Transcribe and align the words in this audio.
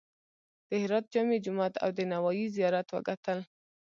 د 0.67 0.71
هرات 0.83 1.05
جامع 1.13 1.37
جومات 1.45 1.73
او 1.83 1.89
د 1.97 1.99
نوایي 2.13 2.45
زیارت 2.55 2.87
وکتل. 2.91 3.39